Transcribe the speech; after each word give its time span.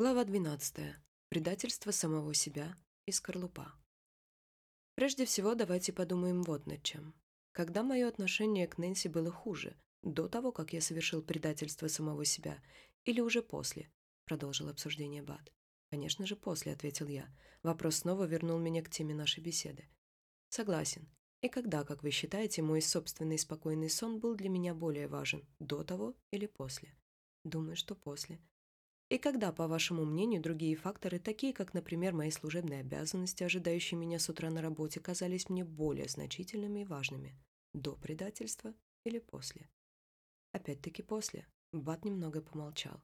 Глава 0.00 0.22
12. 0.22 0.94
Предательство 1.28 1.90
самого 1.90 2.32
себя 2.32 2.76
и 3.06 3.10
скорлупа. 3.10 3.72
Прежде 4.94 5.24
всего, 5.24 5.56
давайте 5.56 5.92
подумаем 5.92 6.44
вот 6.44 6.66
над 6.66 6.84
чем. 6.84 7.16
Когда 7.50 7.82
мое 7.82 8.06
отношение 8.06 8.68
к 8.68 8.78
Нэнси 8.78 9.08
было 9.08 9.32
хуже, 9.32 9.76
до 10.04 10.28
того, 10.28 10.52
как 10.52 10.72
я 10.72 10.80
совершил 10.80 11.20
предательство 11.20 11.88
самого 11.88 12.24
себя, 12.24 12.62
или 13.06 13.20
уже 13.20 13.42
после, 13.42 13.90
продолжил 14.24 14.68
обсуждение 14.68 15.24
Бат. 15.24 15.52
Конечно 15.90 16.26
же, 16.26 16.36
после, 16.36 16.74
ответил 16.74 17.08
я. 17.08 17.28
Вопрос 17.64 17.96
снова 17.96 18.22
вернул 18.22 18.60
меня 18.60 18.84
к 18.84 18.90
теме 18.90 19.16
нашей 19.16 19.40
беседы. 19.42 19.88
Согласен. 20.48 21.08
И 21.40 21.48
когда, 21.48 21.82
как 21.82 22.04
вы 22.04 22.12
считаете, 22.12 22.62
мой 22.62 22.82
собственный 22.82 23.36
спокойный 23.36 23.90
сон 23.90 24.20
был 24.20 24.36
для 24.36 24.48
меня 24.48 24.74
более 24.74 25.08
важен, 25.08 25.44
до 25.58 25.82
того 25.82 26.14
или 26.30 26.46
после? 26.46 26.94
Думаю, 27.42 27.74
что 27.74 27.96
после. 27.96 28.38
И 29.08 29.16
когда, 29.16 29.52
по 29.52 29.66
вашему 29.66 30.04
мнению, 30.04 30.42
другие 30.42 30.76
факторы, 30.76 31.18
такие 31.18 31.54
как, 31.54 31.72
например, 31.72 32.12
мои 32.12 32.30
служебные 32.30 32.80
обязанности, 32.80 33.42
ожидающие 33.42 33.98
меня 33.98 34.18
с 34.18 34.28
утра 34.28 34.50
на 34.50 34.60
работе, 34.60 35.00
казались 35.00 35.48
мне 35.48 35.64
более 35.64 36.08
значительными 36.08 36.80
и 36.80 36.84
важными? 36.84 37.34
До 37.72 37.96
предательства 37.96 38.74
или 39.04 39.18
после? 39.18 39.70
Опять-таки 40.52 41.02
после. 41.02 41.46
Бат 41.72 42.04
немного 42.04 42.42
помолчал. 42.42 43.00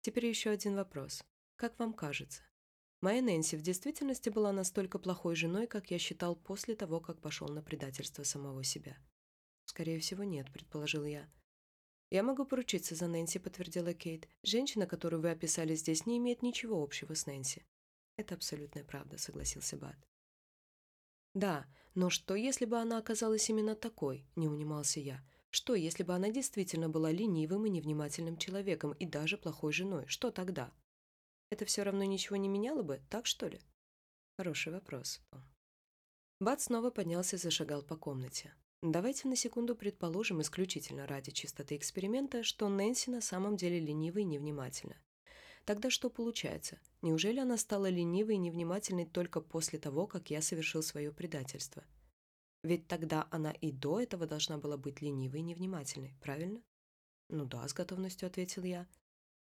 Теперь 0.00 0.26
еще 0.26 0.50
один 0.50 0.74
вопрос. 0.74 1.24
Как 1.56 1.78
вам 1.78 1.92
кажется, 1.92 2.42
моя 3.00 3.22
Нэнси 3.22 3.56
в 3.56 3.62
действительности 3.62 4.30
была 4.30 4.52
настолько 4.52 4.98
плохой 4.98 5.36
женой, 5.36 5.68
как 5.68 5.92
я 5.92 5.98
считал 5.98 6.34
после 6.34 6.74
того, 6.74 7.00
как 7.00 7.20
пошел 7.20 7.48
на 7.48 7.62
предательство 7.62 8.24
самого 8.24 8.64
себя? 8.64 8.96
Скорее 9.66 10.00
всего, 10.00 10.24
нет, 10.24 10.52
предположил 10.52 11.04
я. 11.04 11.30
«Я 12.10 12.22
могу 12.22 12.44
поручиться 12.44 12.94
за 12.94 13.06
Нэнси»,— 13.06 13.38
подтвердила 13.40 13.94
Кейт. 13.94 14.28
«Женщина, 14.42 14.86
которую 14.86 15.22
вы 15.22 15.30
описали 15.30 15.74
здесь, 15.74 16.06
не 16.06 16.18
имеет 16.18 16.42
ничего 16.42 16.82
общего 16.82 17.14
с 17.14 17.26
Нэнси». 17.26 17.66
«Это 18.16 18.34
абсолютная 18.34 18.84
правда»,— 18.84 19.16
согласился 19.18 19.76
Бат. 19.76 19.96
«Да, 21.34 21.66
но 21.94 22.10
что, 22.10 22.36
если 22.36 22.64
бы 22.64 22.78
она 22.78 22.98
оказалась 22.98 23.50
именно 23.50 23.74
такой?»— 23.74 24.26
не 24.36 24.48
унимался 24.48 25.00
я. 25.00 25.24
«Что, 25.50 25.74
если 25.74 26.02
бы 26.02 26.14
она 26.14 26.30
действительно 26.30 26.88
была 26.88 27.10
ленивым 27.10 27.66
и 27.66 27.70
невнимательным 27.70 28.36
человеком 28.36 28.92
и 28.92 29.06
даже 29.06 29.36
плохой 29.36 29.72
женой? 29.72 30.06
Что 30.06 30.30
тогда?» 30.30 30.72
«Это 31.50 31.64
все 31.64 31.82
равно 31.82 32.04
ничего 32.04 32.36
не 32.36 32.48
меняло 32.48 32.82
бы, 32.82 33.02
так 33.10 33.26
что 33.26 33.48
ли?» 33.48 33.60
«Хороший 34.36 34.72
вопрос, 34.72 35.20
Том». 35.30 35.42
Бат 36.40 36.60
снова 36.60 36.90
поднялся 36.90 37.36
и 37.36 37.38
зашагал 37.38 37.82
по 37.82 37.96
комнате. 37.96 38.52
Давайте 38.86 39.28
на 39.28 39.34
секунду 39.34 39.74
предположим, 39.74 40.42
исключительно 40.42 41.06
ради 41.06 41.30
чистоты 41.30 41.74
эксперимента, 41.74 42.42
что 42.42 42.68
Нэнси 42.68 43.08
на 43.08 43.22
самом 43.22 43.56
деле 43.56 43.80
ленива 43.80 44.18
и 44.18 44.24
невнимательна. 44.24 45.00
Тогда 45.64 45.88
что 45.88 46.10
получается? 46.10 46.78
Неужели 47.00 47.40
она 47.40 47.56
стала 47.56 47.88
ленивой 47.88 48.34
и 48.34 48.38
невнимательной 48.38 49.06
только 49.06 49.40
после 49.40 49.78
того, 49.78 50.06
как 50.06 50.28
я 50.28 50.42
совершил 50.42 50.82
свое 50.82 51.12
предательство? 51.12 51.82
Ведь 52.62 52.86
тогда 52.86 53.26
она 53.30 53.52
и 53.52 53.72
до 53.72 54.00
этого 54.02 54.26
должна 54.26 54.58
была 54.58 54.76
быть 54.76 55.00
ленивой 55.00 55.40
и 55.40 55.44
невнимательной, 55.44 56.14
правильно? 56.20 56.62
Ну 57.30 57.46
да, 57.46 57.66
с 57.66 57.72
готовностью 57.72 58.26
ответил 58.26 58.64
я. 58.64 58.86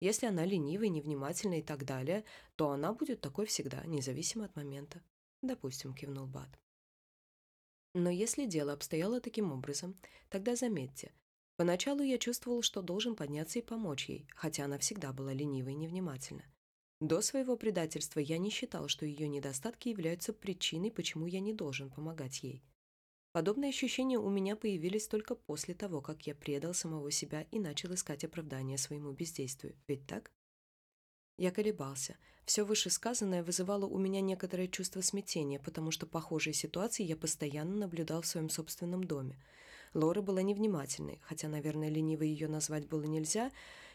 Если 0.00 0.26
она 0.26 0.44
ленивая, 0.44 0.88
невнимательная 0.88 1.60
и 1.60 1.62
так 1.62 1.86
далее, 1.86 2.24
то 2.56 2.72
она 2.72 2.92
будет 2.92 3.22
такой 3.22 3.46
всегда, 3.46 3.82
независимо 3.86 4.44
от 4.44 4.54
момента. 4.54 5.02
Допустим, 5.40 5.94
кивнул 5.94 6.26
Бат. 6.26 6.60
Но 7.94 8.10
если 8.10 8.46
дело 8.46 8.72
обстояло 8.72 9.20
таким 9.20 9.52
образом, 9.52 9.96
тогда 10.28 10.54
заметьте, 10.54 11.12
поначалу 11.56 12.02
я 12.02 12.18
чувствовал, 12.18 12.62
что 12.62 12.82
должен 12.82 13.16
подняться 13.16 13.58
и 13.58 13.62
помочь 13.62 14.08
ей, 14.08 14.28
хотя 14.34 14.64
она 14.64 14.78
всегда 14.78 15.12
была 15.12 15.32
ленива 15.32 15.70
и 15.70 15.74
невнимательна. 15.74 16.44
До 17.00 17.22
своего 17.22 17.56
предательства 17.56 18.20
я 18.20 18.38
не 18.38 18.50
считал, 18.50 18.88
что 18.88 19.06
ее 19.06 19.26
недостатки 19.26 19.88
являются 19.88 20.32
причиной, 20.32 20.92
почему 20.92 21.26
я 21.26 21.40
не 21.40 21.54
должен 21.54 21.90
помогать 21.90 22.42
ей. 22.42 22.62
Подобные 23.32 23.70
ощущения 23.70 24.18
у 24.18 24.28
меня 24.28 24.54
появились 24.54 25.06
только 25.06 25.34
после 25.34 25.74
того, 25.74 26.00
как 26.00 26.26
я 26.26 26.34
предал 26.34 26.74
самого 26.74 27.10
себя 27.10 27.46
и 27.50 27.58
начал 27.58 27.94
искать 27.94 28.24
оправдание 28.24 28.76
своему 28.76 29.12
бездействию. 29.12 29.76
Ведь 29.86 30.06
так? 30.06 30.30
Я 31.40 31.50
колебался. 31.52 32.18
Все 32.44 32.64
вышесказанное 32.64 33.42
вызывало 33.42 33.86
у 33.86 33.96
меня 33.96 34.20
некоторое 34.20 34.68
чувство 34.68 35.00
смятения, 35.00 35.58
потому 35.58 35.90
что 35.90 36.06
похожие 36.06 36.52
ситуации 36.52 37.02
я 37.02 37.16
постоянно 37.16 37.76
наблюдал 37.76 38.20
в 38.20 38.26
своем 38.26 38.50
собственном 38.50 39.04
доме. 39.04 39.42
Лора 39.94 40.20
была 40.20 40.42
невнимательной, 40.42 41.18
хотя, 41.22 41.48
наверное, 41.48 41.88
ленивой 41.88 42.28
ее 42.28 42.46
назвать 42.46 42.86
было 42.88 43.04
нельзя, 43.04 43.50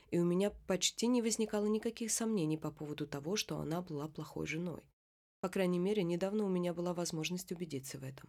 и 0.10 0.18
у 0.18 0.26
меня 0.26 0.50
почти 0.66 1.06
не 1.06 1.22
возникало 1.22 1.68
никаких 1.68 2.12
сомнений 2.12 2.58
по 2.58 2.72
поводу 2.72 3.06
того, 3.06 3.36
что 3.36 3.60
она 3.60 3.84
была 3.84 4.08
плохой 4.08 4.48
женой. 4.48 4.82
По 5.40 5.48
крайней 5.48 5.78
мере, 5.78 6.02
недавно 6.02 6.46
у 6.46 6.50
меня 6.50 6.74
была 6.74 6.96
возможность 6.96 7.52
убедиться 7.52 8.00
в 8.00 8.04
этом. 8.04 8.28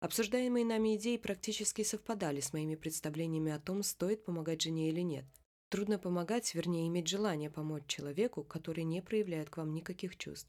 Обсуждаемые 0.00 0.66
нами 0.66 0.96
идеи 0.96 1.16
практически 1.16 1.82
совпадали 1.82 2.40
с 2.40 2.52
моими 2.52 2.74
представлениями 2.74 3.52
о 3.52 3.58
том, 3.58 3.82
стоит 3.82 4.22
помогать 4.22 4.60
жене 4.60 4.90
или 4.90 5.00
нет– 5.00 5.24
Трудно 5.74 5.98
помогать, 5.98 6.54
вернее, 6.54 6.86
иметь 6.86 7.08
желание 7.08 7.50
помочь 7.50 7.88
человеку, 7.88 8.44
который 8.44 8.84
не 8.84 9.02
проявляет 9.02 9.50
к 9.50 9.56
вам 9.56 9.74
никаких 9.74 10.16
чувств. 10.16 10.48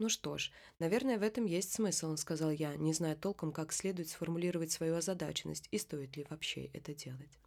«Ну 0.00 0.08
что 0.08 0.38
ж, 0.38 0.50
наверное, 0.80 1.20
в 1.20 1.22
этом 1.22 1.44
есть 1.44 1.72
смысл»,— 1.72 2.16
сказал 2.16 2.50
я, 2.50 2.74
не 2.74 2.92
зная 2.92 3.14
толком, 3.14 3.52
как 3.52 3.72
следует 3.72 4.08
сформулировать 4.08 4.72
свою 4.72 4.96
озадаченность 4.96 5.68
и 5.70 5.78
стоит 5.78 6.16
ли 6.16 6.26
вообще 6.28 6.64
это 6.72 6.96
делать. 6.96 7.38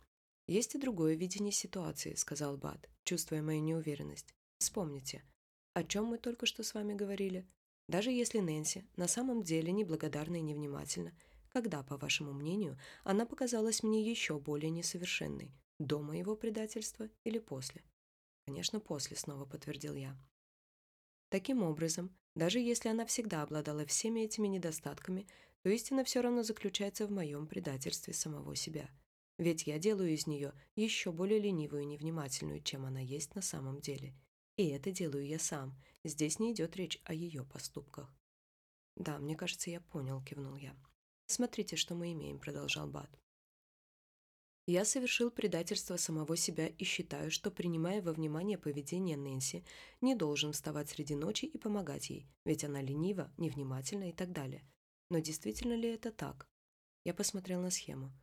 «Есть 0.48 0.76
и 0.76 0.80
другое 0.80 1.16
видение 1.16 1.52
ситуации»,— 1.52 2.14
сказал 2.16 2.56
Бат, 2.56 2.90
чувствуя 3.04 3.42
мою 3.42 3.62
неуверенность. 3.62 4.34
«Вспомните, 4.60 5.26
о 5.74 5.84
чем 5.84 6.06
мы 6.06 6.18
только 6.18 6.46
что 6.46 6.64
с 6.64 6.74
вами 6.74 6.94
говорили? 6.94 7.46
Даже 7.90 8.12
если 8.12 8.40
Нэнси 8.40 8.88
на 8.96 9.10
самом 9.10 9.44
деле 9.44 9.74
неблагодарна 9.74 10.38
и 10.38 10.42
невнимательна, 10.42 11.12
когда, 11.50 11.84
по 11.84 11.98
вашему 11.98 12.32
мнению, 12.32 12.80
она 13.04 13.26
показалась 13.26 13.84
мне 13.84 14.10
еще 14.10 14.40
более 14.40 14.70
несовершенной, 14.70 15.52
до 15.86 16.02
моего 16.02 16.36
предательства 16.36 17.10
или 17.24 17.40
после? 17.40 17.84
Конечно, 18.46 18.80
после, 18.80 19.18
снова 19.18 19.46
подтвердил 19.46 19.96
я. 19.96 20.18
Таким 21.30 21.64
образом, 21.64 22.16
даже 22.36 22.60
если 22.60 22.90
она 22.90 23.06
всегда 23.06 23.42
обладала 23.42 23.86
всеми 23.86 24.22
этими 24.22 24.48
недостатками, 24.48 25.28
то 25.62 25.70
истина 25.70 26.04
все 26.04 26.22
равно 26.22 26.44
заключается 26.44 27.08
в 27.08 27.12
моем 27.12 27.48
предательстве 27.48 28.14
самого 28.14 28.56
себя. 28.56 28.90
Ведь 29.38 29.66
я 29.66 29.80
делаю 29.80 30.14
из 30.14 30.28
нее 30.28 30.54
еще 30.76 31.12
более 31.12 31.40
ленивую 31.40 31.84
и 31.84 31.88
невнимательную, 31.88 32.62
чем 32.62 32.86
она 32.86 33.00
есть 33.00 33.34
на 33.36 33.42
самом 33.42 33.80
деле. 33.80 34.14
И 34.58 34.68
это 34.70 34.92
делаю 34.92 35.26
я 35.26 35.40
сам. 35.40 35.76
Здесь 36.04 36.38
не 36.40 36.52
идет 36.52 36.76
речь 36.76 37.02
о 37.04 37.14
ее 37.14 37.44
поступках. 37.44 38.14
«Да, 38.96 39.18
мне 39.18 39.36
кажется, 39.36 39.72
я 39.72 39.82
понял»,— 39.82 40.22
кивнул 40.26 40.56
я. 40.56 40.76
«Смотрите, 41.26 41.76
что 41.76 41.96
мы 41.96 42.12
имеем»,— 42.12 42.40
продолжал 42.40 42.88
Бат. 42.88 43.10
Я 44.66 44.86
совершил 44.86 45.30
предательство 45.30 45.98
самого 45.98 46.38
себя 46.38 46.68
и 46.68 46.84
считаю, 46.86 47.32
что, 47.32 47.52
принимая 47.52 48.02
во 48.02 48.14
внимание 48.14 48.58
поведение 48.58 49.18
Нэнси, 49.18 49.66
не 50.00 50.16
должен 50.16 50.54
вставать 50.54 50.90
среди 50.90 51.16
ночи 51.16 51.46
и 51.46 51.58
помогать 51.58 52.10
ей, 52.10 52.30
ведь 52.46 52.64
она 52.64 52.82
ленива, 52.82 53.30
невнимательна 53.38 54.10
и 54.10 54.14
так 54.14 54.32
далее. 54.32 54.64
Но 55.10 55.20
действительно 55.20 55.74
ли 55.74 55.90
это 55.90 56.12
так? 56.12 56.48
Я 57.04 57.14
посмотрел 57.14 57.60
на 57.60 57.72
схему. 57.72 58.14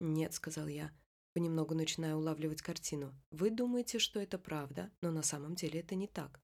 «Нет»,— 0.00 0.32
сказал 0.34 0.66
я, 0.66 0.92
понемногу 1.32 1.74
начиная 1.74 2.14
улавливать 2.14 2.60
картину. 2.60 3.14
«Вы 3.30 3.50
думаете, 3.50 3.98
что 3.98 4.20
это 4.20 4.38
правда, 4.38 4.92
но 5.00 5.10
на 5.10 5.22
самом 5.22 5.54
деле 5.54 5.80
это 5.80 5.94
не 5.94 6.06
так». 6.06 6.42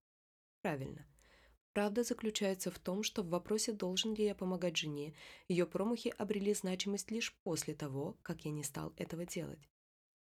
«Правильно. 0.62 1.06
Правда 1.72 2.02
заключается 2.02 2.70
в 2.70 2.78
том, 2.78 3.02
что 3.02 3.22
в 3.22 3.28
вопросе, 3.28 3.72
должен 3.72 4.14
ли 4.14 4.24
я 4.24 4.34
помогать 4.34 4.76
жене, 4.76 5.14
ее 5.48 5.66
промахи 5.66 6.12
обрели 6.18 6.52
значимость 6.52 7.10
лишь 7.10 7.32
после 7.44 7.74
того, 7.74 8.18
как 8.22 8.44
я 8.44 8.50
не 8.50 8.64
стал 8.64 8.92
этого 8.96 9.24
делать. 9.24 9.68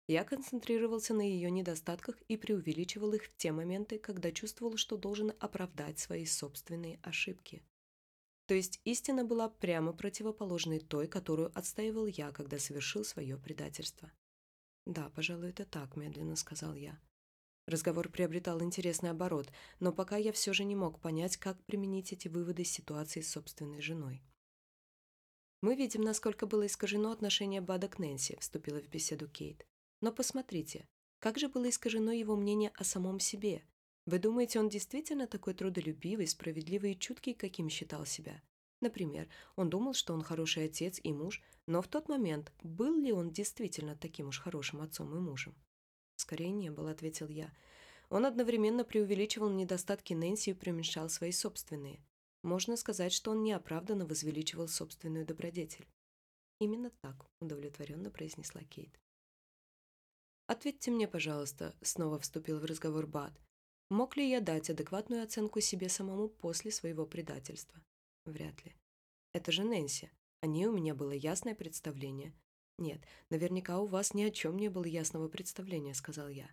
Я 0.07 0.23
концентрировался 0.23 1.13
на 1.13 1.21
ее 1.21 1.51
недостатках 1.51 2.21
и 2.29 2.37
преувеличивал 2.37 3.13
их 3.13 3.25
в 3.25 3.35
те 3.37 3.51
моменты, 3.51 3.97
когда 3.99 4.31
чувствовал, 4.31 4.77
что 4.77 4.97
должен 4.97 5.33
оправдать 5.39 5.99
свои 5.99 6.25
собственные 6.25 6.99
ошибки. 7.03 7.61
То 8.45 8.53
есть 8.53 8.79
истина 8.85 9.25
была 9.25 9.50
прямо 9.50 9.91
противоположной 9.91 10.79
той, 10.79 11.07
которую 11.07 11.51
отстаивал 11.57 12.05
я, 12.05 12.31
когда 12.31 12.57
совершил 12.57 13.03
свое 13.03 13.38
предательство. 13.38 14.11
«Да, 14.85 15.09
пожалуй, 15.09 15.50
это 15.50 15.65
так»,– 15.65 15.95
медленно 15.97 16.38
сказал 16.38 16.73
я. 16.73 16.97
Разговор 17.67 18.07
приобретал 18.07 18.63
интересный 18.63 19.09
оборот, 19.09 19.51
но 19.81 19.91
пока 19.91 20.15
я 20.15 20.31
все 20.31 20.53
же 20.53 20.63
не 20.63 20.75
мог 20.75 21.01
понять, 21.01 21.35
как 21.35 21.61
применить 21.65 22.13
эти 22.13 22.29
выводы 22.29 22.63
с 22.63 22.71
ситуации 22.71 23.19
с 23.19 23.31
собственной 23.31 23.81
женой. 23.81 24.23
«Мы 25.61 25.75
видим, 25.75 26.01
насколько 26.01 26.45
было 26.45 26.65
искажено 26.65 27.11
отношение 27.11 27.59
Бада 27.59 27.89
к 27.89 27.99
Нэнси»,– 27.99 28.37
вступила 28.39 28.79
в 28.79 28.87
беседу 28.87 29.27
Кейт. 29.27 29.67
«Но 29.99 30.13
посмотрите, 30.13 30.87
как 31.19 31.37
же 31.37 31.49
было 31.49 31.67
искажено 31.67 32.13
его 32.13 32.37
мнение 32.37 32.71
о 32.75 32.85
самом 32.85 33.19
себе? 33.19 33.63
Вы 34.05 34.19
думаете, 34.19 34.61
он 34.61 34.69
действительно 34.69 35.27
такой 35.27 35.53
трудолюбивый, 35.53 36.27
справедливый 36.27 36.93
и 36.93 36.99
чуткий, 36.99 37.33
каким 37.33 37.67
считал 37.67 38.05
себя? 38.05 38.41
Например, 38.79 39.27
он 39.57 39.69
думал, 39.69 39.93
что 39.93 40.13
он 40.13 40.21
хороший 40.21 40.65
отец 40.65 41.01
и 41.03 41.11
муж, 41.11 41.43
но 41.65 41.81
в 41.81 41.89
тот 41.89 42.07
момент 42.07 42.53
был 42.63 42.95
ли 42.97 43.11
он 43.11 43.31
действительно 43.31 43.97
таким 43.97 44.29
уж 44.29 44.39
хорошим 44.39 44.79
отцом 44.79 45.13
и 45.17 45.19
мужем? 45.19 45.53
«Скорее 46.17 46.51
не 46.51 46.69
был»,— 46.69 46.87
ответил 46.89 47.29
я. 47.29 47.51
Он 48.09 48.25
одновременно 48.25 48.83
преувеличивал 48.83 49.49
недостатки 49.49 50.13
Нэнси 50.13 50.51
и 50.51 50.53
преуменьшал 50.53 51.09
свои 51.09 51.31
собственные. 51.31 52.01
Можно 52.43 52.75
сказать, 52.77 53.13
что 53.13 53.31
он 53.31 53.43
неоправданно 53.43 54.05
возвеличивал 54.05 54.67
собственную 54.67 55.25
добродетель. 55.25 55.87
«Именно 56.59 56.89
так»,— 57.01 57.25
удовлетворенно 57.39 58.09
произнесла 58.09 58.63
Кейт. 58.63 58.99
«Ответьте 60.47 60.91
мне, 60.91 61.07
пожалуйста»,— 61.07 61.75
снова 61.81 62.19
вступил 62.19 62.59
в 62.59 62.65
разговор 62.65 63.05
Бат. 63.05 63.33
«Мог 63.89 64.17
ли 64.17 64.29
я 64.29 64.41
дать 64.41 64.69
адекватную 64.69 65.23
оценку 65.23 65.59
себе 65.61 65.89
самому 65.89 66.29
после 66.29 66.71
своего 66.71 67.05
предательства?» 67.05 67.81
«Вряд 68.25 68.63
ли. 68.65 68.75
Это 69.33 69.51
же 69.51 69.63
Нэнси. 69.63 70.09
О 70.41 70.47
ней 70.47 70.65
у 70.65 70.71
меня 70.71 70.95
было 70.95 71.11
ясное 71.11 71.53
представление. 71.53 72.33
Нет, 72.77 73.01
наверняка 73.29 73.79
у 73.79 73.88
вас 73.88 74.13
ни 74.13 74.24
о 74.24 74.31
чем 74.31 74.57
не 74.57 74.69
было 74.69 74.85
ясного 74.85 75.27
представления»,— 75.27 75.94
сказал 75.95 76.29
я. 76.29 76.50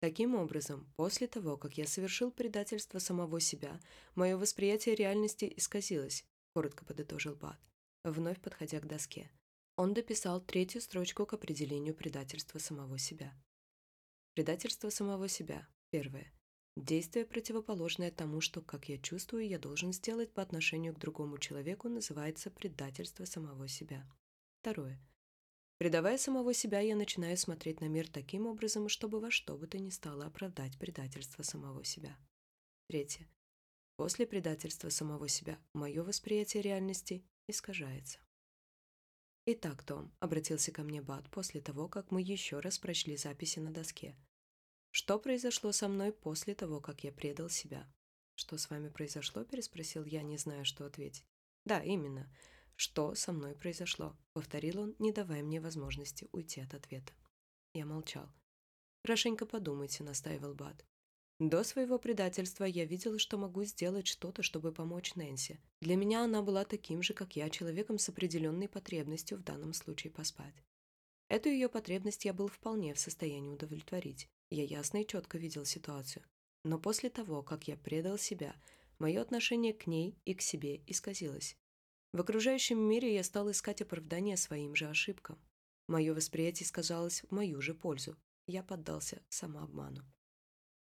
Таким 0.00 0.34
образом, 0.34 0.92
после 0.96 1.28
того, 1.28 1.56
как 1.56 1.78
я 1.78 1.86
совершил 1.86 2.32
предательство 2.32 2.98
самого 2.98 3.38
себя, 3.38 3.78
мое 4.16 4.36
восприятие 4.36 4.96
реальности 4.96 5.52
исказилось, 5.56 6.24
коротко 6.54 6.84
подытожил 6.84 7.36
Бат, 7.36 7.60
вновь 8.02 8.40
подходя 8.40 8.80
к 8.80 8.88
доске. 8.88 9.30
Он 9.76 9.94
дописал 9.94 10.40
третью 10.40 10.80
строчку 10.80 11.24
к 11.24 11.34
определению 11.34 11.94
предательства 11.94 12.58
самого 12.58 12.98
себя. 12.98 13.32
Предательство 14.34 14.90
самого 14.90 15.28
себя. 15.28 15.68
Первое. 15.90 16.32
Действие, 16.76 17.26
противоположное 17.26 18.10
тому, 18.10 18.40
что, 18.40 18.60
как 18.60 18.88
я 18.88 18.98
чувствую, 18.98 19.46
я 19.46 19.58
должен 19.58 19.92
сделать 19.92 20.32
по 20.32 20.42
отношению 20.42 20.94
к 20.94 20.98
другому 20.98 21.38
человеку, 21.38 21.88
называется 21.88 22.50
предательство 22.50 23.24
самого 23.24 23.68
себя. 23.68 24.04
Второе. 24.62 24.98
Предавая 25.82 26.16
самого 26.16 26.54
себя, 26.54 26.78
я 26.78 26.94
начинаю 26.94 27.36
смотреть 27.36 27.80
на 27.80 27.86
мир 27.86 28.08
таким 28.08 28.46
образом, 28.46 28.88
чтобы 28.88 29.18
во 29.18 29.32
что 29.32 29.56
бы 29.56 29.66
то 29.66 29.80
ни 29.80 29.90
стало 29.90 30.26
оправдать 30.26 30.78
предательство 30.78 31.42
самого 31.42 31.82
себя. 31.82 32.16
Третье. 32.86 33.28
После 33.96 34.24
предательства 34.24 34.90
самого 34.90 35.26
себя 35.26 35.58
мое 35.72 36.04
восприятие 36.04 36.62
реальности 36.62 37.24
искажается. 37.48 38.20
«Итак, 39.44 39.82
Том»,— 39.82 40.14
обратился 40.20 40.70
ко 40.70 40.84
мне 40.84 41.02
Бат 41.02 41.28
после 41.30 41.60
того, 41.60 41.88
как 41.88 42.12
мы 42.12 42.22
еще 42.22 42.60
раз 42.60 42.78
прочли 42.78 43.16
записи 43.16 43.58
на 43.58 43.72
доске. 43.72 44.14
«Что 44.92 45.18
произошло 45.18 45.72
со 45.72 45.88
мной 45.88 46.12
после 46.12 46.54
того, 46.54 46.80
как 46.80 47.02
я 47.02 47.10
предал 47.10 47.48
себя?» 47.48 47.92
«Что 48.36 48.56
с 48.56 48.70
вами 48.70 48.88
произошло?»— 48.88 49.42
переспросил 49.50 50.04
я, 50.04 50.22
не 50.22 50.38
зная, 50.38 50.62
что 50.62 50.86
ответить. 50.86 51.26
«Да, 51.64 51.82
именно 51.82 52.32
что 52.76 53.14
со 53.14 53.32
мной 53.32 53.54
произошло»,— 53.54 54.16
повторил 54.32 54.80
он, 54.80 54.96
не 54.98 55.12
давая 55.12 55.42
мне 55.42 55.60
возможности 55.60 56.28
уйти 56.32 56.60
от 56.60 56.74
ответа. 56.74 57.12
Я 57.74 57.86
молчал. 57.86 58.28
«Хорошенько 59.04 59.46
подумайте»,— 59.46 60.02
настаивал 60.04 60.54
Бат. 60.54 60.84
До 61.38 61.64
своего 61.64 61.98
предательства 61.98 62.64
я 62.64 62.84
видел, 62.84 63.18
что 63.18 63.36
могу 63.36 63.64
сделать 63.64 64.06
что-то, 64.06 64.44
чтобы 64.44 64.70
помочь 64.70 65.16
Нэнси. 65.16 65.58
Для 65.80 65.96
меня 65.96 66.22
она 66.22 66.40
была 66.40 66.64
таким 66.64 67.02
же, 67.02 67.14
как 67.14 67.34
я, 67.34 67.50
человеком 67.50 67.98
с 67.98 68.08
определенной 68.08 68.68
потребностью 68.68 69.38
в 69.38 69.42
данном 69.42 69.72
случае 69.72 70.12
поспать. 70.12 70.54
Эту 71.28 71.48
ее 71.48 71.68
потребность 71.68 72.24
я 72.24 72.32
был 72.32 72.46
вполне 72.46 72.94
в 72.94 73.00
состоянии 73.00 73.50
удовлетворить. 73.50 74.28
Я 74.50 74.62
ясно 74.62 75.02
и 75.02 75.06
четко 75.06 75.38
видел 75.38 75.64
ситуацию. 75.64 76.24
Но 76.62 76.78
после 76.78 77.10
того, 77.10 77.42
как 77.42 77.66
я 77.66 77.76
предал 77.76 78.18
себя, 78.18 78.54
мое 79.00 79.20
отношение 79.20 79.72
к 79.72 79.88
ней 79.88 80.16
и 80.24 80.34
к 80.34 80.42
себе 80.42 80.82
исказилось. 80.86 81.56
В 82.12 82.20
окружающем 82.20 82.78
мире 82.78 83.14
я 83.14 83.24
стал 83.24 83.50
искать 83.50 83.80
оправдания 83.80 84.36
своим 84.36 84.74
же 84.74 84.86
ошибкам. 84.86 85.38
Мое 85.88 86.12
восприятие 86.12 86.66
сказалось 86.66 87.22
в 87.22 87.30
мою 87.30 87.62
же 87.62 87.72
пользу. 87.72 88.16
Я 88.46 88.62
поддался 88.62 89.22
самообману. 89.30 90.04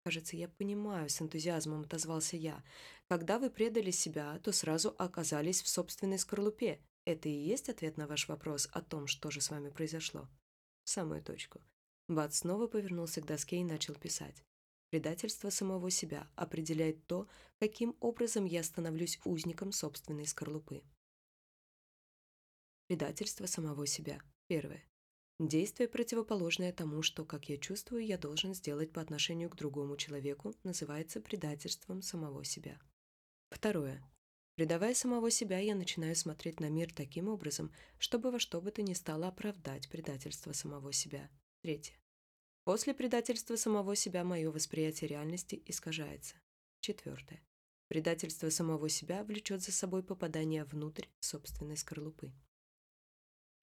«Кажется, 0.04 0.36
я 0.36 0.48
понимаю»,— 0.48 1.08
с 1.10 1.20
энтузиазмом 1.22 1.80
отозвался 1.80 2.36
я. 2.36 2.62
«Когда 3.08 3.38
вы 3.38 3.50
предали 3.50 3.90
себя, 3.90 4.38
то 4.40 4.52
сразу 4.52 4.94
оказались 4.98 5.62
в 5.62 5.68
собственной 5.68 6.18
скорлупе. 6.18 6.80
Это 7.06 7.28
и 7.28 7.32
есть 7.32 7.68
ответ 7.68 7.96
на 7.96 8.06
ваш 8.06 8.28
вопрос 8.28 8.68
о 8.72 8.82
том, 8.82 9.06
что 9.06 9.30
же 9.30 9.40
с 9.40 9.50
вами 9.50 9.70
произошло?» 9.70 10.28
«В 10.84 10.90
самую 10.90 11.22
точку». 11.22 11.60
Бат 12.08 12.34
снова 12.34 12.66
повернулся 12.66 13.20
к 13.22 13.26
доске 13.26 13.56
и 13.56 13.64
начал 13.64 13.94
писать. 13.94 14.44
Предательство 14.90 15.50
самого 15.50 15.90
себя 15.90 16.28
определяет 16.36 17.04
то, 17.06 17.26
каким 17.58 17.96
образом 18.00 18.44
я 18.44 18.62
становлюсь 18.62 19.18
узником 19.24 19.72
собственной 19.72 20.26
скорлупы. 20.26 20.82
Предательство 22.88 23.46
самого 23.46 23.86
себя. 23.86 24.20
Первое. 24.46 24.84
Действие, 25.38 25.88
противоположное 25.88 26.72
тому, 26.72 27.02
что, 27.02 27.24
как 27.24 27.48
я 27.48 27.58
чувствую, 27.58 28.06
я 28.06 28.16
должен 28.16 28.54
сделать 28.54 28.92
по 28.92 29.02
отношению 29.02 29.50
к 29.50 29.56
другому 29.56 29.96
человеку, 29.96 30.54
называется 30.62 31.20
предательством 31.20 32.00
самого 32.00 32.44
себя. 32.44 32.78
Второе. 33.50 34.02
Предавая 34.54 34.94
самого 34.94 35.30
себя, 35.30 35.58
я 35.58 35.74
начинаю 35.74 36.16
смотреть 36.16 36.60
на 36.60 36.70
мир 36.70 36.90
таким 36.94 37.28
образом, 37.28 37.70
чтобы 37.98 38.30
во 38.30 38.38
что 38.38 38.62
бы 38.62 38.70
то 38.70 38.80
ни 38.82 38.94
стало 38.94 39.28
оправдать 39.28 39.90
предательство 39.90 40.52
самого 40.52 40.92
себя. 40.92 41.28
Третье. 41.62 41.98
После 42.64 42.94
предательства 42.94 43.56
самого 43.56 43.94
себя 43.94 44.24
мое 44.24 44.50
восприятие 44.50 45.08
реальности 45.08 45.62
искажается. 45.66 46.36
Четвертое. 46.80 47.42
Предательство 47.88 48.48
самого 48.48 48.88
себя 48.88 49.22
влечет 49.22 49.62
за 49.62 49.72
собой 49.72 50.02
попадание 50.02 50.64
внутрь 50.64 51.06
собственной 51.20 51.76
скорлупы. 51.76 52.32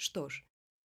Что 0.03 0.27
ж, 0.27 0.45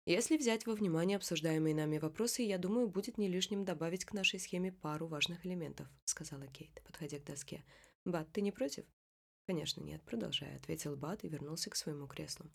если 0.06 0.36
взять 0.36 0.66
во 0.66 0.74
внимание 0.76 1.16
обсуждаемые 1.16 1.74
нами 1.74 1.98
вопросы, 1.98 2.42
я 2.42 2.58
думаю, 2.58 2.86
будет 2.86 3.18
не 3.18 3.26
лишним 3.26 3.64
добавить 3.64 4.04
к 4.04 4.12
нашей 4.12 4.38
схеме 4.38 4.70
пару 4.70 5.08
важных 5.08 5.44
элементов, 5.44 5.88
сказала 6.04 6.46
Кейт, 6.46 6.80
подходя 6.84 7.18
к 7.18 7.24
доске. 7.24 7.64
Бат, 8.04 8.30
ты 8.30 8.40
не 8.40 8.52
против? 8.52 8.84
Конечно, 9.48 9.80
нет, 9.80 10.00
продолжай, 10.04 10.54
ответил 10.54 10.94
Бат 10.94 11.24
и 11.24 11.28
вернулся 11.28 11.70
к 11.70 11.74
своему 11.74 12.06
креслу. 12.06 12.52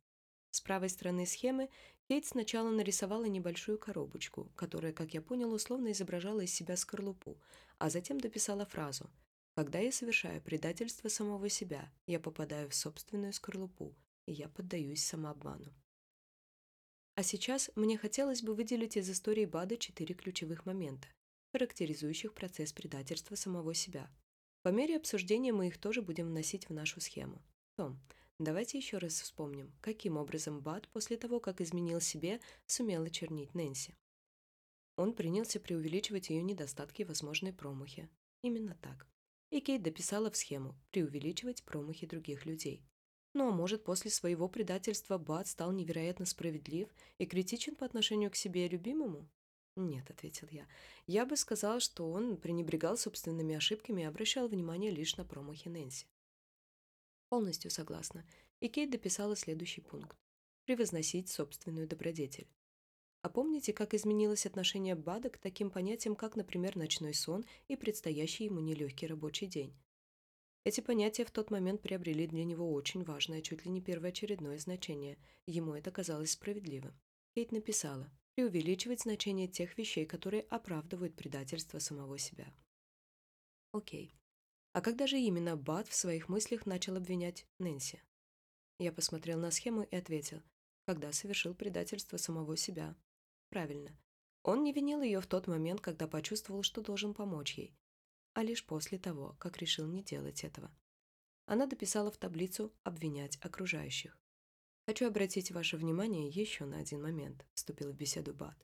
С 0.51 0.61
правой 0.61 0.87
стороны 0.87 1.25
схемы 1.25 1.69
Кейт 2.07 2.25
сначала 2.25 2.69
нарисовала 2.69 3.25
небольшую 3.25 3.77
коробочку, 3.77 4.49
которая, 4.55 4.93
как 4.93 5.13
я 5.13 5.21
понял, 5.21 5.51
условно 5.51 5.91
изображала 5.91 6.39
из 6.39 6.53
себя 6.53 6.77
скорлупу, 6.77 7.37
а 7.79 7.89
затем 7.89 8.17
дописала 8.17 8.65
фразу 8.65 9.09
«Когда 9.55 9.79
я 9.79 9.91
совершаю 9.91 10.41
предательство 10.41 11.09
самого 11.09 11.49
себя, 11.49 11.91
я 12.07 12.21
попадаю 12.21 12.69
в 12.69 12.75
собственную 12.75 13.33
скорлупу, 13.33 13.93
и 14.25 14.31
я 14.31 14.47
поддаюсь 14.47 15.03
самообману». 15.03 15.73
А 17.15 17.23
сейчас 17.23 17.71
мне 17.75 17.97
хотелось 17.97 18.43
бы 18.43 18.53
выделить 18.53 18.97
из 18.97 19.09
истории 19.09 19.45
Бада 19.45 19.77
четыре 19.77 20.13
ключевых 20.13 20.65
момента, 20.65 21.07
характеризующих 21.53 22.33
процесс 22.33 22.73
предательства 22.73 23.35
самого 23.35 23.73
себя. 23.73 24.11
По 24.63 24.69
мере 24.69 24.97
обсуждения 24.97 25.53
мы 25.53 25.67
их 25.67 25.77
тоже 25.77 26.01
будем 26.01 26.27
вносить 26.27 26.67
в 26.67 26.73
нашу 26.73 26.99
схему. 26.99 27.41
Том, 27.77 28.01
давайте 28.37 28.77
еще 28.77 28.97
раз 28.97 29.21
вспомним, 29.21 29.71
каким 29.79 30.17
образом 30.17 30.59
Бад 30.59 30.89
после 30.89 31.15
того, 31.15 31.39
как 31.39 31.61
изменил 31.61 32.01
себе, 32.01 32.41
сумел 32.65 33.03
очернить 33.03 33.53
Нэнси. 33.53 33.95
Он 34.97 35.13
принялся 35.13 35.59
преувеличивать 35.61 36.29
ее 36.29 36.43
недостатки 36.43 37.03
и 37.03 37.05
возможные 37.05 37.53
промахи. 37.53 38.09
Именно 38.41 38.75
так. 38.81 39.07
И 39.51 39.61
Кейт 39.61 39.83
дописала 39.83 40.29
в 40.31 40.35
схему 40.35 40.75
преувеличивать 40.91 41.63
промахи 41.63 42.07
других 42.07 42.45
людей. 42.45 42.83
Ну 43.35 43.49
а 43.49 43.51
может, 43.51 43.83
после 43.83 44.09
своего 44.11 44.47
предательства 44.47 45.17
Бат 45.17 45.49
стал 45.49 45.73
невероятно 45.73 46.25
справедлив 46.25 46.87
и 47.17 47.25
критичен 47.25 47.75
по 47.75 47.85
отношению 47.85 48.31
к 48.31 48.37
себе 48.37 48.65
и 48.65 48.69
любимому? 48.69 49.27
«Нет»,— 49.75 50.09
ответил 50.09 50.47
я. 50.51 50.65
«Я 51.05 51.25
бы 51.25 51.35
сказал, 51.35 51.81
что 51.81 52.09
он 52.09 52.37
пренебрегал 52.37 52.97
собственными 52.97 53.53
ошибками 53.53 54.03
и 54.03 54.05
обращал 54.05 54.47
внимание 54.47 54.89
лишь 54.89 55.17
на 55.17 55.25
промахи 55.25 55.67
Нэнси». 55.67 56.07
Полностью 57.27 57.71
согласна. 57.71 58.25
И 58.61 58.69
Кейт 58.69 58.89
дописала 58.89 59.35
следующий 59.35 59.81
пункт. 59.81 60.17
Превозносить 60.63 61.27
собственную 61.27 61.89
добродетель. 61.89 62.47
А 63.21 63.27
помните, 63.27 63.73
как 63.73 63.93
изменилось 63.93 64.45
отношение 64.45 64.95
Бада 64.95 65.29
к 65.29 65.39
таким 65.39 65.71
понятиям, 65.71 66.15
как, 66.15 66.37
например, 66.37 66.77
ночной 66.77 67.13
сон 67.13 67.43
и 67.67 67.75
предстоящий 67.75 68.45
ему 68.45 68.61
нелегкий 68.61 69.07
рабочий 69.07 69.47
день? 69.47 69.75
Эти 70.65 70.81
понятия 70.81 71.25
в 71.25 71.31
тот 71.31 71.51
момент 71.51 71.83
приобрели 71.83 72.25
для 72.25 72.43
него 72.43 72.73
очень 72.73 73.03
важное, 73.03 73.43
чуть 73.43 73.65
ли 73.65 73.71
не 73.71 73.81
первоочередное 73.81 74.57
значение. 74.57 75.19
Ему 75.45 75.75
это 75.75 75.91
казалось 75.91 76.31
справедливым. 76.31 76.99
Кейт 77.35 77.51
написала 77.51 78.09
«преувеличивать 78.33 79.01
значение 79.01 79.47
тех 79.47 79.77
вещей, 79.77 80.07
которые 80.07 80.41
оправдывают 80.49 81.15
предательство 81.15 81.77
самого 81.77 82.17
себя». 82.17 82.51
Окей. 83.73 84.15
А 84.73 84.81
когда 84.81 85.05
же 85.05 85.19
именно 85.19 85.55
Бат 85.55 85.87
в 85.87 85.93
своих 85.93 86.29
мыслях 86.29 86.65
начал 86.65 86.95
обвинять 86.95 87.45
Нэнси? 87.59 88.01
Я 88.79 88.91
посмотрел 88.91 89.37
на 89.37 89.51
схему 89.51 89.83
и 89.83 89.95
ответил, 89.95 90.41
когда 90.87 91.11
совершил 91.11 91.53
предательство 91.53 92.17
самого 92.17 92.57
себя. 92.57 92.95
Правильно. 93.49 93.95
Он 94.41 94.63
не 94.63 94.73
винил 94.73 95.03
ее 95.03 95.21
в 95.21 95.27
тот 95.27 95.45
момент, 95.45 95.79
когда 95.79 96.07
почувствовал, 96.07 96.63
что 96.63 96.81
должен 96.81 97.13
помочь 97.13 97.53
ей 97.53 97.77
а 98.35 98.43
лишь 98.43 98.65
после 98.65 98.99
того, 98.99 99.35
как 99.39 99.57
решил 99.57 99.87
не 99.87 100.03
делать 100.03 100.43
этого. 100.43 100.69
Она 101.45 101.67
дописала 101.67 102.11
в 102.11 102.17
таблицу 102.17 102.73
«Обвинять 102.83 103.37
окружающих». 103.41 104.19
«Хочу 104.85 105.07
обратить 105.07 105.51
ваше 105.51 105.77
внимание 105.77 106.27
еще 106.27 106.65
на 106.65 106.79
один 106.79 107.01
момент»,— 107.01 107.45
вступил 107.53 107.91
в 107.91 107.95
беседу 107.95 108.33
Бат. 108.33 108.57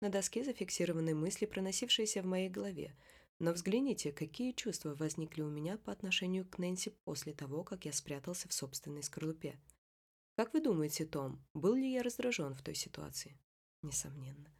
На 0.00 0.10
доске 0.10 0.44
зафиксированы 0.44 1.14
мысли, 1.14 1.46
проносившиеся 1.46 2.22
в 2.22 2.26
моей 2.26 2.50
голове. 2.50 2.94
Но 3.40 3.52
взгляните, 3.52 4.12
какие 4.12 4.52
чувства 4.52 4.94
возникли 4.94 5.40
у 5.40 5.48
меня 5.48 5.78
по 5.78 5.90
отношению 5.90 6.46
к 6.46 6.58
Нэнси 6.58 6.90
после 7.04 7.32
того, 7.32 7.64
как 7.64 7.86
я 7.86 7.92
спрятался 7.92 8.48
в 8.48 8.52
собственной 8.52 9.02
скорлупе. 9.02 9.58
Как 10.36 10.52
вы 10.52 10.60
думаете, 10.60 11.06
Том, 11.06 11.42
был 11.54 11.74
ли 11.74 11.90
я 11.90 12.02
раздражен 12.02 12.54
в 12.54 12.62
той 12.62 12.74
ситуации? 12.74 13.40
Несомненно. 13.82 14.52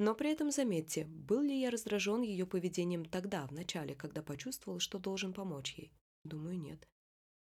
Но 0.00 0.14
при 0.14 0.30
этом 0.30 0.50
заметьте, 0.50 1.04
был 1.04 1.42
ли 1.42 1.60
я 1.60 1.68
раздражен 1.68 2.22
ее 2.22 2.46
поведением 2.46 3.04
тогда, 3.04 3.46
в 3.46 3.52
начале, 3.52 3.94
когда 3.94 4.22
почувствовал, 4.22 4.78
что 4.78 4.98
должен 4.98 5.34
помочь 5.34 5.74
ей? 5.74 5.92
Думаю, 6.24 6.58
нет. 6.58 6.88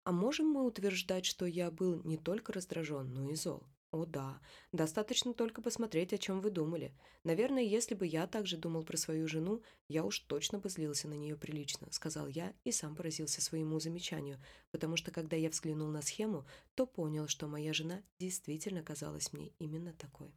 А 0.03 0.11
можем 0.11 0.47
мы 0.47 0.65
утверждать, 0.65 1.25
что 1.25 1.45
я 1.45 1.71
был 1.71 2.01
не 2.03 2.17
только 2.17 2.51
раздражен, 2.51 3.13
но 3.13 3.29
и 3.29 3.35
зол? 3.35 3.63
О 3.91 4.05
да, 4.05 4.41
достаточно 4.73 5.33
только 5.33 5.61
посмотреть, 5.61 6.11
о 6.11 6.17
чем 6.17 6.41
вы 6.41 6.49
думали. 6.49 6.93
Наверное, 7.23 7.63
если 7.63 7.95
бы 7.95 8.05
я 8.05 8.27
также 8.27 8.57
думал 8.57 8.83
про 8.83 8.97
свою 8.97 9.25
жену, 9.25 9.63
я 9.87 10.03
уж 10.03 10.19
точно 10.19 10.59
бы 10.59 10.67
злился 10.67 11.07
на 11.07 11.13
нее 11.13 11.37
прилично, 11.37 11.87
сказал 11.91 12.27
я 12.27 12.53
и 12.65 12.73
сам 12.73 12.93
поразился 12.93 13.41
своему 13.41 13.79
замечанию, 13.79 14.37
потому 14.69 14.97
что 14.97 15.11
когда 15.11 15.37
я 15.37 15.49
взглянул 15.49 15.87
на 15.87 16.01
схему, 16.01 16.45
то 16.75 16.85
понял, 16.87 17.29
что 17.29 17.47
моя 17.47 17.71
жена 17.71 18.01
действительно 18.19 18.83
казалась 18.83 19.31
мне 19.31 19.53
именно 19.59 19.93
такой. 19.93 20.35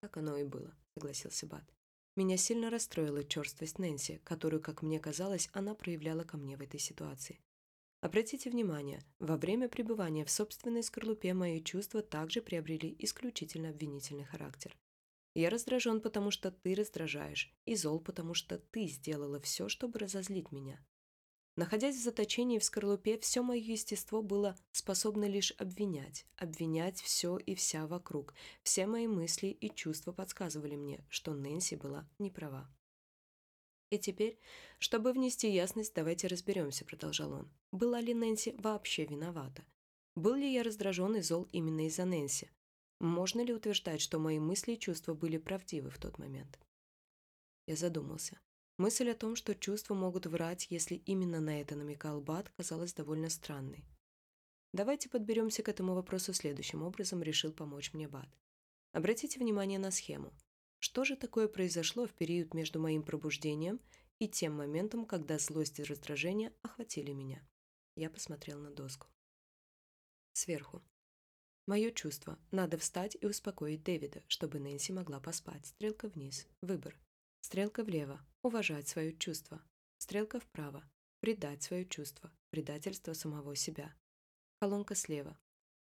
Так 0.00 0.16
оно 0.16 0.36
и 0.36 0.44
было, 0.44 0.74
согласился 0.94 1.46
Бат. 1.46 1.64
Меня 2.16 2.36
сильно 2.36 2.70
расстроила 2.70 3.22
черствость 3.24 3.78
Нэнси, 3.78 4.20
которую, 4.24 4.60
как 4.60 4.82
мне 4.82 4.98
казалось, 4.98 5.48
она 5.52 5.74
проявляла 5.74 6.24
ко 6.24 6.36
мне 6.36 6.56
в 6.56 6.62
этой 6.62 6.80
ситуации. 6.80 7.40
Обратите 8.00 8.48
внимание, 8.50 9.04
во 9.18 9.36
время 9.36 9.68
пребывания 9.68 10.24
в 10.24 10.30
собственной 10.30 10.84
скорлупе 10.84 11.34
мои 11.34 11.62
чувства 11.62 12.00
также 12.00 12.42
приобрели 12.42 12.94
исключительно 13.00 13.70
обвинительный 13.70 14.24
характер. 14.24 14.76
Я 15.34 15.50
раздражен, 15.50 16.00
потому 16.00 16.30
что 16.30 16.50
ты 16.50 16.74
раздражаешь, 16.74 17.52
и 17.64 17.74
зол, 17.74 18.00
потому 18.00 18.34
что 18.34 18.58
ты 18.58 18.86
сделала 18.86 19.40
все, 19.40 19.68
чтобы 19.68 19.98
разозлить 19.98 20.52
меня. 20.52 20.84
Находясь 21.58 21.96
в 21.96 22.04
заточении 22.04 22.60
в 22.60 22.62
скорлупе, 22.62 23.18
все 23.18 23.42
мое 23.42 23.58
естество 23.58 24.22
было 24.22 24.56
способно 24.70 25.24
лишь 25.24 25.52
обвинять, 25.58 26.24
обвинять 26.36 27.00
все 27.00 27.36
и 27.36 27.56
вся 27.56 27.88
вокруг. 27.88 28.32
Все 28.62 28.86
мои 28.86 29.08
мысли 29.08 29.48
и 29.48 29.68
чувства 29.68 30.12
подсказывали 30.12 30.76
мне, 30.76 31.04
что 31.08 31.34
Нэнси 31.34 31.74
была 31.74 32.08
не 32.20 32.30
права. 32.30 32.72
«И 33.90 33.98
теперь, 33.98 34.38
чтобы 34.78 35.12
внести 35.12 35.50
ясность, 35.50 35.96
давайте 35.96 36.28
разберемся»,— 36.28 36.84
продолжал 36.86 37.32
он. 37.32 37.52
«Была 37.72 38.00
ли 38.00 38.14
Нэнси 38.14 38.54
вообще 38.58 39.04
виновата? 39.04 39.66
Был 40.14 40.36
ли 40.36 40.52
я 40.52 40.62
раздражен 40.62 41.16
и 41.16 41.22
зол 41.22 41.48
именно 41.50 41.88
из-за 41.88 42.04
Нэнси? 42.04 42.52
Можно 43.00 43.40
ли 43.40 43.52
утверждать, 43.52 44.00
что 44.00 44.20
мои 44.20 44.38
мысли 44.38 44.74
и 44.74 44.78
чувства 44.78 45.12
были 45.12 45.38
правдивы 45.38 45.90
в 45.90 45.98
тот 45.98 46.18
момент?» 46.18 46.56
Я 47.66 47.74
задумался. 47.74 48.38
Мысль 48.78 49.10
о 49.10 49.14
том, 49.16 49.34
что 49.34 49.56
чувства 49.56 49.94
могут 49.94 50.26
врать, 50.26 50.68
если 50.70 50.94
именно 50.94 51.40
на 51.40 51.60
это 51.60 51.74
намекал 51.74 52.20
Бат, 52.20 52.48
казалась 52.56 52.94
довольно 52.94 53.28
странной. 53.28 53.84
Давайте 54.72 55.08
подберемся 55.08 55.64
к 55.64 55.68
этому 55.68 55.94
вопросу 55.94 56.32
следующим 56.32 56.84
образом, 56.84 57.20
решил 57.20 57.52
помочь 57.52 57.92
мне 57.92 58.06
Бат. 58.06 58.28
Обратите 58.92 59.40
внимание 59.40 59.80
на 59.80 59.90
схему. 59.90 60.32
Что 60.78 61.04
же 61.04 61.16
такое 61.16 61.48
произошло 61.48 62.06
в 62.06 62.12
период 62.12 62.54
между 62.54 62.78
моим 62.78 63.02
пробуждением 63.02 63.80
и 64.20 64.28
тем 64.28 64.54
моментом, 64.54 65.06
когда 65.06 65.38
злость 65.40 65.80
и 65.80 65.82
раздражение 65.82 66.52
охватили 66.62 67.12
меня? 67.12 67.44
Я 67.96 68.10
посмотрел 68.10 68.60
на 68.60 68.70
доску. 68.70 69.08
Сверху. 70.34 70.84
Мое 71.66 71.90
чувство. 71.90 72.38
Надо 72.52 72.78
встать 72.78 73.16
и 73.20 73.26
успокоить 73.26 73.82
Дэвида, 73.82 74.22
чтобы 74.28 74.60
Нэнси 74.60 74.92
могла 74.92 75.18
поспать. 75.18 75.66
Стрелка 75.66 76.06
вниз. 76.06 76.46
Выбор. 76.60 76.96
Стрелка 77.40 77.82
влево. 77.82 78.24
Уважать 78.48 78.88
свое 78.88 79.12
чувство. 79.12 79.62
Стрелка 79.98 80.40
вправо. 80.40 80.82
Предать 81.20 81.62
свое 81.62 81.84
чувство. 81.84 82.32
Предательство 82.48 83.12
самого 83.12 83.54
себя. 83.54 83.94
Колонка 84.58 84.94
слева. 84.94 85.38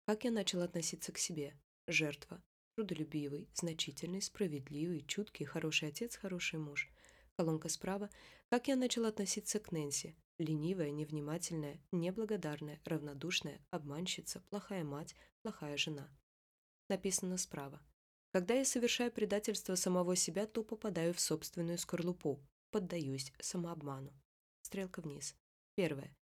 Как 0.07 0.23
я 0.23 0.31
начал 0.31 0.63
относиться 0.63 1.11
к 1.11 1.19
себе. 1.19 1.55
Жертва. 1.85 2.41
Трудолюбивый, 2.75 3.47
значительный, 3.53 4.23
справедливый, 4.23 5.03
чуткий, 5.05 5.45
хороший 5.45 5.89
отец, 5.89 6.15
хороший 6.15 6.57
муж. 6.57 6.89
Колонка 7.35 7.69
справа. 7.69 8.09
Как 8.49 8.67
я 8.67 8.75
начал 8.75 9.05
относиться 9.05 9.59
к 9.59 9.71
Нэнси. 9.71 10.15
Ленивая, 10.39 10.89
невнимательная, 10.89 11.79
неблагодарная, 11.91 12.81
равнодушная, 12.85 13.61
обманщица, 13.69 14.39
плохая 14.49 14.83
мать, 14.83 15.13
плохая 15.43 15.77
жена. 15.77 16.09
Написано 16.89 17.37
справа. 17.37 17.79
Когда 18.31 18.53
я 18.53 18.65
совершаю 18.65 19.12
предательство 19.12 19.75
самого 19.75 20.15
себя, 20.15 20.46
то 20.46 20.63
попадаю 20.63 21.13
в 21.13 21.19
собственную 21.19 21.77
скорлупу, 21.77 22.41
поддаюсь 22.72 23.31
самообману. 23.39 24.13
Стрелка 24.62 25.01
вниз. 25.01 25.36
Первое. 25.75 26.15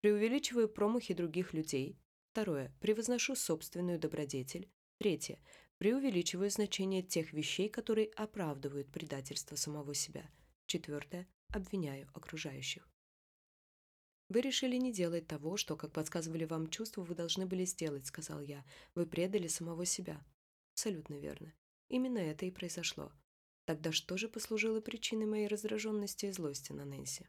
Преувеличиваю 0.00 0.68
промахи 0.68 1.14
других 1.14 1.52
людей. 1.52 1.98
Второе. 2.30 2.72
Превозношу 2.80 3.34
собственную 3.34 3.98
добродетель. 3.98 4.70
Третье. 4.98 5.40
Преувеличиваю 5.78 6.50
значение 6.50 7.02
тех 7.02 7.32
вещей, 7.32 7.68
которые 7.68 8.08
оправдывают 8.08 8.90
предательство 8.92 9.56
самого 9.56 9.94
себя. 9.94 10.30
Четвертое. 10.66 11.26
Обвиняю 11.52 12.08
окружающих. 12.14 12.88
«Вы 14.28 14.42
решили 14.42 14.76
не 14.76 14.92
делать 14.92 15.26
того, 15.26 15.56
что, 15.56 15.76
как 15.76 15.92
подсказывали 15.92 16.44
вам 16.44 16.68
чувства, 16.68 17.02
вы 17.02 17.14
должны 17.14 17.46
были 17.46 17.64
сделать»,— 17.64 18.06
сказал 18.08 18.42
я. 18.42 18.62
«Вы 18.94 19.06
предали 19.06 19.48
самого 19.48 19.86
себя». 19.86 20.22
Абсолютно 20.78 21.14
верно. 21.14 21.52
Именно 21.88 22.18
это 22.18 22.46
и 22.46 22.52
произошло. 22.52 23.10
Тогда 23.64 23.90
что 23.90 24.16
же 24.16 24.28
послужило 24.28 24.80
причиной 24.80 25.26
моей 25.26 25.48
раздраженности 25.48 26.26
и 26.26 26.30
злости 26.30 26.70
на 26.70 26.84
Нэнси? 26.84 27.28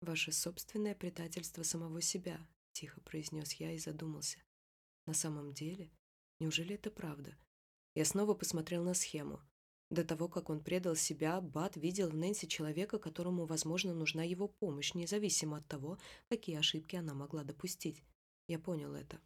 «Ваше 0.00 0.30
собственное 0.30 0.94
предательство 0.94 1.64
самого 1.64 2.00
себя»,— 2.00 2.38
тихо 2.72 3.00
произнес 3.00 3.54
я 3.54 3.72
и 3.72 3.78
задумался. 3.78 4.38
«На 5.04 5.14
самом 5.14 5.52
деле? 5.52 5.90
Неужели 6.38 6.76
это 6.76 6.92
правда?» 6.92 7.36
Я 7.96 8.04
снова 8.04 8.34
посмотрел 8.34 8.84
на 8.84 8.94
схему. 8.94 9.40
До 9.90 10.04
того, 10.04 10.28
как 10.28 10.48
он 10.48 10.62
предал 10.62 10.94
себя, 10.94 11.40
Бат 11.40 11.76
видел 11.76 12.10
в 12.10 12.14
Нэнси 12.14 12.46
человека, 12.46 13.00
которому, 13.00 13.46
возможно, 13.46 13.94
нужна 13.94 14.22
его 14.22 14.46
помощь, 14.46 14.94
независимо 14.94 15.56
от 15.56 15.66
того, 15.66 15.98
какие 16.28 16.56
ошибки 16.56 16.94
она 16.94 17.14
могла 17.14 17.42
допустить. 17.42 18.04
Я 18.46 18.60
понял 18.60 18.94
это. 18.94 19.20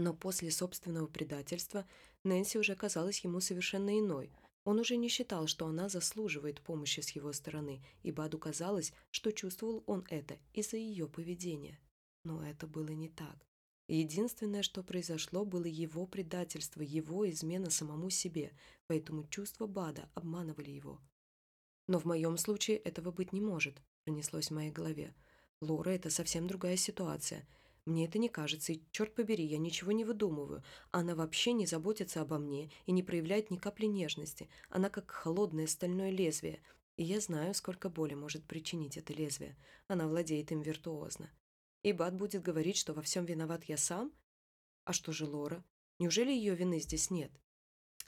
Но 0.00 0.14
после 0.14 0.50
собственного 0.50 1.08
предательства 1.08 1.86
Нэнси 2.24 2.56
уже 2.56 2.74
казалась 2.74 3.22
ему 3.22 3.40
совершенно 3.40 3.98
иной. 3.98 4.32
Он 4.64 4.78
уже 4.78 4.96
не 4.96 5.08
считал, 5.08 5.46
что 5.46 5.66
она 5.66 5.90
заслуживает 5.90 6.62
помощи 6.62 7.00
с 7.00 7.10
его 7.10 7.34
стороны, 7.34 7.84
и 8.02 8.10
Баду 8.10 8.38
казалось, 8.38 8.94
что 9.10 9.30
чувствовал 9.30 9.84
он 9.86 10.06
это 10.08 10.38
из-за 10.54 10.78
ее 10.78 11.06
поведения. 11.06 11.78
Но 12.24 12.42
это 12.42 12.66
было 12.66 12.88
не 12.88 13.10
так. 13.10 13.46
Единственное, 13.88 14.62
что 14.62 14.82
произошло, 14.82 15.44
было 15.44 15.66
его 15.66 16.06
предательство, 16.06 16.80
его 16.80 17.28
измена 17.28 17.68
самому 17.68 18.08
себе, 18.08 18.52
поэтому 18.86 19.28
чувства 19.28 19.66
Бада 19.66 20.08
обманывали 20.14 20.70
его. 20.70 20.98
Но 21.88 21.98
в 21.98 22.06
моем 22.06 22.38
случае 22.38 22.78
этого 22.78 23.12
быть 23.12 23.34
не 23.34 23.42
может, 23.42 23.82
пронеслось 24.04 24.48
в 24.48 24.54
моей 24.54 24.70
голове. 24.70 25.14
Лора– 25.60 25.90
это 25.90 26.08
совсем 26.08 26.46
другая 26.46 26.78
ситуация– 26.78 27.46
мне 27.90 28.06
это 28.06 28.18
не 28.18 28.28
кажется, 28.28 28.72
и, 28.72 28.82
черт 28.90 29.14
побери, 29.14 29.44
я 29.44 29.58
ничего 29.58 29.92
не 29.92 30.04
выдумываю. 30.04 30.62
Она 30.90 31.14
вообще 31.14 31.52
не 31.52 31.66
заботится 31.66 32.20
обо 32.20 32.38
мне 32.38 32.70
и 32.86 32.92
не 32.92 33.02
проявляет 33.02 33.50
ни 33.50 33.56
капли 33.56 33.86
нежности. 33.86 34.48
Она 34.68 34.88
как 34.88 35.10
холодное 35.10 35.66
стальное 35.66 36.10
лезвие. 36.10 36.62
И 36.96 37.04
я 37.04 37.20
знаю, 37.20 37.54
сколько 37.54 37.88
боли 37.88 38.14
может 38.14 38.44
причинить 38.44 38.96
это 38.96 39.12
лезвие. 39.12 39.56
Она 39.88 40.06
владеет 40.08 40.52
им 40.52 40.62
виртуозно. 40.62 41.30
И 41.82 41.92
Бат 41.92 42.14
будет 42.14 42.42
говорить, 42.42 42.76
что 42.76 42.92
во 42.92 43.02
всем 43.02 43.24
виноват 43.24 43.64
я 43.64 43.76
сам? 43.76 44.12
А 44.84 44.92
что 44.92 45.12
же 45.12 45.26
Лора? 45.26 45.64
Неужели 45.98 46.30
ее 46.30 46.54
вины 46.54 46.80
здесь 46.80 47.10
нет? 47.10 47.32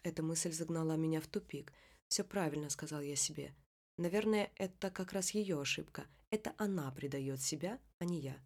Эта 0.02 0.22
мысль 0.22 0.52
загнала 0.52 0.96
меня 0.96 1.20
в 1.20 1.26
тупик. 1.26 1.72
«Все 2.08 2.24
правильно»,— 2.24 2.68
сказал 2.70 3.00
я 3.00 3.16
себе. 3.16 3.54
«Наверное, 3.96 4.52
это 4.56 4.90
как 4.90 5.12
раз 5.12 5.30
ее 5.30 5.60
ошибка. 5.60 6.06
Это 6.30 6.54
она 6.58 6.90
предает 6.90 7.40
себя, 7.40 7.80
а 7.98 8.04
не 8.04 8.20
я» 8.20 8.36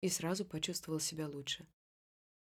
и 0.00 0.08
сразу 0.08 0.44
почувствовал 0.44 1.00
себя 1.00 1.28
лучше. 1.28 1.66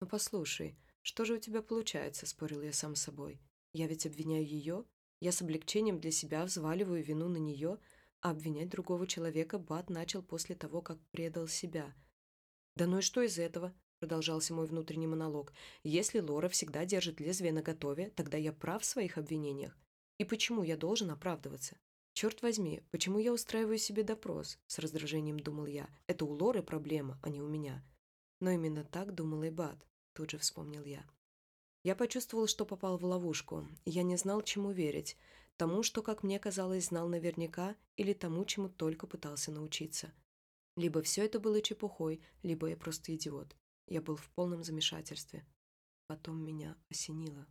«Ну 0.00 0.06
послушай, 0.06 0.76
что 1.02 1.25
же 1.25 1.34
у 1.34 1.38
тебя 1.38 1.62
получается?»– 1.62 2.26
спорил 2.26 2.62
я 2.62 2.73
сам 2.73 2.94
с 2.94 3.02
собой. 3.02 3.40
«Я 3.73 3.87
ведь 3.87 4.06
обвиняю 4.06 4.44
ее, 4.44 4.84
я 5.20 5.32
с 5.32 5.40
облегчением 5.40 6.00
для 6.00 6.11
себя 6.11 6.44
взваливаю 6.44 7.02
вину 7.02 7.28
на 7.28 7.38
нее, 7.38 7.78
а 8.20 8.30
обвинять 8.30 8.68
другого 8.68 9.06
человека 9.06 9.58
Бат 9.58 9.90
начал 9.90 10.23
после 10.23 10.54
того, 10.54 10.82
как 10.82 10.99
предал 11.11 11.49
себя. 11.49 11.94
Да 12.76 12.87
ну 12.87 12.99
и 12.99 13.02
что 13.02 13.23
из 13.23 13.38
этого?»– 13.38 13.75
продолжался 14.00 14.54
мой 14.54 14.66
внутренний 14.66 15.06
монолог. 15.06 15.52
«Если 15.82 16.20
Лора 16.20 16.49
всегда 16.49 16.84
держит 16.84 17.20
лезвие 17.20 17.52
наготове, 17.52 18.11
тогда 18.11 18.37
я 18.37 18.52
прав 18.52 18.82
в 18.82 18.87
своих 18.87 19.16
обвинениях. 19.16 19.78
И 20.18 20.25
почему 20.25 20.62
я 20.62 20.76
должен 20.76 21.11
оправдываться? 21.11 21.76
«Черт 22.14 22.42
возьми, 22.42 22.80
почему 22.90 23.18
я 23.18 23.33
устраиваю 23.33 23.76
себе 23.76 24.04
допрос?» 24.04 24.59
С 24.66 24.78
раздражением 24.78 25.38
думал 25.40 25.66
я. 25.66 25.88
«Это 26.06 26.25
у 26.25 26.30
Лоры 26.30 26.62
проблема, 26.62 27.18
а 27.23 27.28
не 27.28 27.42
у 27.42 27.49
меня». 27.49 27.85
Но 28.40 28.50
именно 28.50 28.85
так 28.85 29.14
думал 29.14 29.42
и 29.42 29.50
Бат, 29.50 29.85
тут 30.12 30.30
же 30.30 30.38
вспомнил 30.38 30.85
я. 30.85 31.04
Я 31.83 31.97
почувствовал, 31.97 32.47
что 32.47 32.64
попал 32.64 32.99
в 32.99 33.04
ловушку. 33.04 33.66
Я 33.85 34.04
не 34.04 34.16
знал, 34.16 34.42
чему 34.42 34.71
верить. 34.71 35.16
тому, 35.56 35.83
что, 35.83 36.02
как 36.02 36.23
мне 36.23 36.38
казалось, 36.38 36.87
знал 36.87 37.09
наверняка, 37.09 37.76
или 37.97 38.12
тому, 38.12 38.44
чему 38.44 38.68
только 38.68 39.06
пытался 39.06 39.52
научиться. 39.52 40.12
Либо 40.76 41.02
все 41.02 41.25
это 41.25 41.38
было 41.38 41.61
чепухой, 41.61 42.21
либо 42.42 42.68
я 42.68 42.76
просто 42.76 43.14
идиот. 43.14 43.56
Я 43.87 44.00
был 44.00 44.16
в 44.16 44.28
полном 44.30 44.64
замешательстве. 44.64 45.47
Потом 46.06 46.44
меня 46.44 46.76
осенило. 46.90 47.47